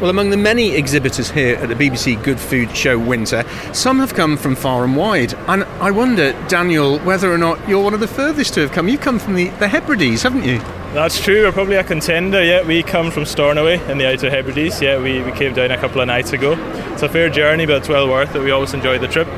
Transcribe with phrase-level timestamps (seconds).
[0.00, 4.14] Well, among the many exhibitors here at the BBC Good Food Show Winter, some have
[4.14, 5.34] come from far and wide.
[5.46, 8.88] And I wonder, Daniel, whether or not you're one of the furthest to have come.
[8.88, 10.58] You've come from the, the Hebrides, haven't you?
[10.94, 11.42] That's true.
[11.42, 12.42] We're probably a contender.
[12.42, 14.80] Yeah, we come from Stornoway in the Outer Hebrides.
[14.80, 16.54] Yeah, we, we came down a couple of nights ago.
[16.94, 18.40] It's a fair journey, but it's well worth it.
[18.40, 19.28] We always enjoy the trip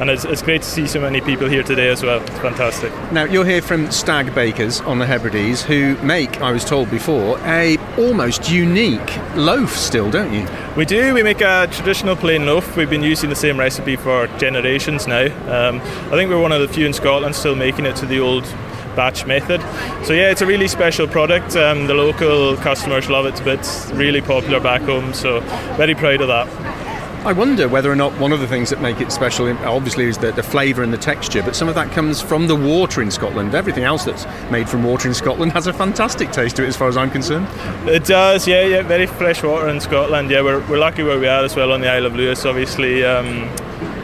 [0.00, 2.20] and it's, it's, great to see so many people here today as well.
[2.20, 2.92] It's fantastic.
[3.12, 7.38] Now you're here from Stag Bakeries on the Hebrides, who make, I was told before,
[7.40, 9.76] a almost unique loaf.
[9.76, 10.46] Still, don't you?
[10.76, 11.14] We do.
[11.14, 12.76] We make a traditional plain loaf.
[12.76, 15.26] We've been using the same recipe for generations now.
[15.48, 18.20] Um, I think we're one of the few in Scotland still making it to the
[18.20, 18.44] old
[18.94, 19.60] batch method.
[20.04, 21.54] So yeah, it's a really special product.
[21.54, 23.40] Um, the local customers love it.
[23.44, 25.14] But it's really popular back home.
[25.14, 25.40] So
[25.76, 26.67] very proud of that.
[27.28, 30.16] I wonder whether or not one of the things that make it special, obviously, is
[30.16, 33.10] the, the flavour and the texture, but some of that comes from the water in
[33.10, 33.54] Scotland.
[33.54, 36.76] Everything else that's made from water in Scotland has a fantastic taste to it, as
[36.78, 37.46] far as I'm concerned.
[37.86, 38.80] It does, yeah, yeah.
[38.80, 40.30] Very fresh water in Scotland.
[40.30, 43.04] Yeah, we're, we're lucky where we are as well on the Isle of Lewis, obviously.
[43.04, 43.54] Um,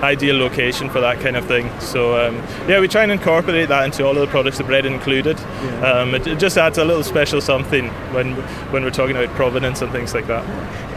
[0.03, 1.70] ideal location for that kind of thing.
[1.81, 2.37] So um,
[2.69, 5.39] yeah, we try and incorporate that into all of the products, the bread included.
[5.39, 5.93] Yeah.
[5.93, 8.35] Um, it, it, just adds a little special something when
[8.70, 10.45] when we're talking about provenance and things like that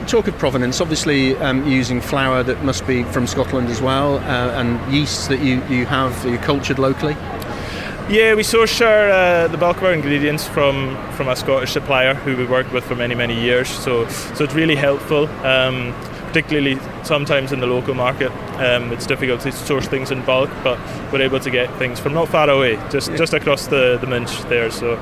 [0.08, 4.60] talk of provenance, obviously um, using flour that must be from Scotland as well, uh,
[4.60, 7.14] and yeasts that you, you have you cultured locally.
[8.10, 12.14] Yeah, we source our, uh, the bulk of our ingredients from, from a Scottish supplier
[12.14, 13.68] who we worked with for many many years.
[13.68, 15.28] So so it's really helpful.
[15.46, 15.94] Um,
[16.38, 18.32] particularly sometimes in the local market.
[18.60, 20.78] Um, it's difficult to source things in bulk, but
[21.12, 23.18] we're able to get things from not far away, just yeah.
[23.18, 24.70] just across the, the Minch there.
[24.70, 24.94] So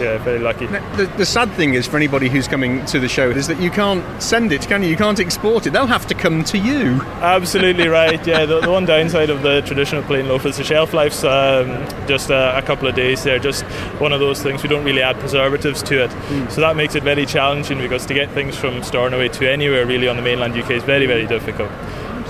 [0.00, 0.66] yeah, very lucky.
[0.66, 3.70] The, the, sad thing is for anybody who's coming to the show is that you
[3.70, 4.88] can't send it, can you?
[4.88, 5.70] You can't export it.
[5.70, 7.00] They'll have to come to you.
[7.20, 8.24] Absolutely right.
[8.26, 11.86] Yeah, the, the one downside of the traditional plain loaf is the shelf life's um,
[12.06, 13.22] just a, a, couple of days.
[13.22, 13.64] They're just
[14.00, 14.62] one of those things.
[14.62, 16.50] We don't really add preservatives to it, mm.
[16.50, 20.08] so that makes it very challenging because to get things from Stornoway to anywhere really
[20.08, 21.70] on the mainland UK is very very difficult.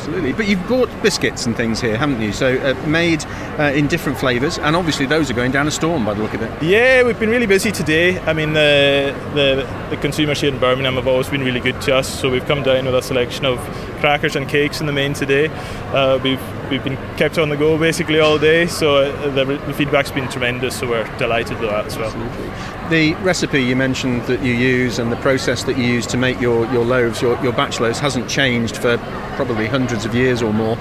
[0.03, 0.33] Absolutely.
[0.33, 2.33] But you've bought biscuits and things here, haven't you?
[2.33, 3.25] So uh, made
[3.57, 6.35] uh, in different flavours, and obviously those are going down a storm by the look
[6.35, 6.63] of it.
[6.63, 8.19] Yeah, we've been really busy today.
[8.21, 11.95] I mean, the, the, the consumers here in Birmingham have always been really good to
[11.95, 13.59] us, so we've come down with a selection of
[14.01, 15.47] crackers and cakes in the main today.
[15.93, 16.43] Uh, we've
[16.73, 20.29] we've been kept on the go basically all day, so uh, the, the, feedback's been
[20.29, 20.81] tremendous.
[20.81, 22.07] So we're delighted with that as well.
[22.07, 22.89] Absolutely.
[22.89, 26.41] The recipe you mentioned that you use and the process that you use to make
[26.41, 28.97] your, your loaves, your, your batch loaves, hasn't changed for
[29.37, 30.79] probably hundreds of years or more.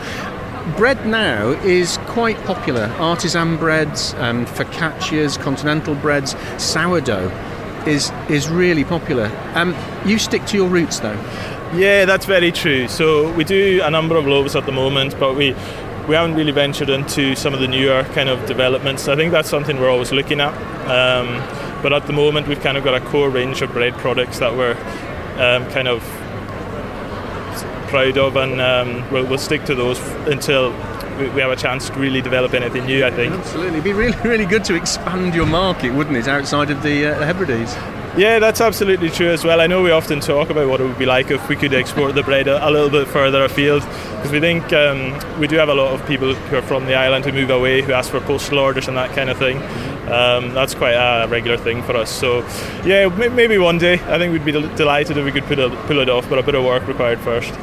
[0.77, 2.85] Bread now is quite popular.
[2.97, 7.29] Artisan breads, um, focaccias, continental breads, sourdough
[7.87, 9.31] is is really popular.
[9.55, 9.75] Um,
[10.05, 11.19] you stick to your roots though.
[11.73, 12.87] Yeah, that's very true.
[12.87, 15.55] So we do a number of loaves at the moment, but we
[16.07, 19.07] we haven't really ventured into some of the newer kind of developments.
[19.07, 20.53] I think that's something we're always looking at.
[20.89, 21.27] Um,
[21.81, 24.55] but at the moment, we've kind of got a core range of bread products that
[24.55, 24.77] we're
[25.37, 26.01] um, kind of
[27.87, 30.71] proud of, and um, we'll, we'll, stick to those until
[31.29, 33.05] we, have a chance to really develop anything new.
[33.05, 36.69] I think absolutely, It'd be really, really good to expand your market, wouldn't it, outside
[36.71, 37.75] of the, uh, the Hebrides?
[38.17, 39.61] Yeah, that's absolutely true as well.
[39.61, 42.13] I know we often talk about what it would be like if we could export
[42.13, 45.69] the bread a, a little bit further afield, because we think um, we do have
[45.69, 48.19] a lot of people who are from the island who move away who ask for
[48.19, 49.57] postal orders and that kind of thing.
[50.11, 52.09] Um, that's quite a regular thing for us.
[52.09, 52.39] So,
[52.83, 53.93] yeah, maybe one day.
[53.93, 56.65] I think we'd be delighted if we could pull it off, but a bit of
[56.65, 57.53] work required first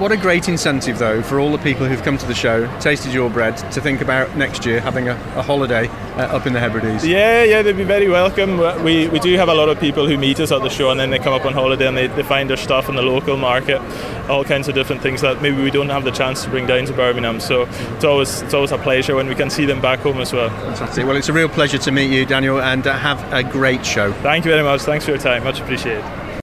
[0.00, 3.12] what a great incentive, though, for all the people who've come to the show, tasted
[3.12, 6.58] your bread, to think about next year having a, a holiday uh, up in the
[6.58, 7.06] Hebrides.
[7.06, 8.56] Yeah, yeah, they'd be very welcome.
[8.82, 10.98] We, we do have a lot of people who meet us at the show and
[10.98, 13.36] then they come up on holiday and they, they find their stuff in the local
[13.36, 13.78] market,
[14.30, 16.86] all kinds of different things that maybe we don't have the chance to bring down
[16.86, 17.38] to Birmingham.
[17.38, 20.32] So it's always it's always a pleasure when we can see them back home as
[20.32, 20.48] well.
[20.48, 21.04] Fantastic.
[21.04, 24.12] Well, it's a real pleasure to meet you, Daniel, and uh, have a great show.
[24.14, 24.80] Thank you very much.
[24.80, 25.44] Thanks for your time.
[25.44, 26.04] Much appreciated.